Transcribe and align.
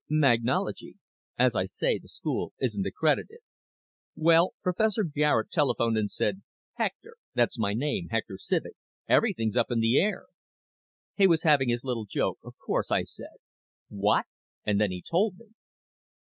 "Magnology. 0.09 0.95
As 1.37 1.55
I 1.55 1.65
say, 1.65 1.99
the 1.99 2.07
school 2.07 2.53
isn't 2.59 2.87
accredited. 2.87 3.37
Well, 4.15 4.55
Professor 4.63 5.03
Garet 5.03 5.51
telephoned 5.51 5.95
and 5.95 6.09
said, 6.09 6.41
'Hector' 6.73 7.17
that's 7.35 7.59
my 7.59 7.75
name, 7.75 8.07
Hector 8.09 8.39
Civek 8.39 8.73
'everything's 9.07 9.55
up 9.55 9.69
in 9.69 9.79
the 9.79 9.99
air.' 10.01 10.25
He 11.15 11.27
was 11.27 11.43
having 11.43 11.69
his 11.69 11.83
little 11.83 12.05
joke, 12.07 12.39
of 12.43 12.55
course. 12.57 12.89
I 12.89 13.03
said, 13.03 13.37
'What?' 13.89 14.25
and 14.65 14.81
then 14.81 14.89
he 14.89 15.03
told 15.07 15.37
me." 15.37 15.49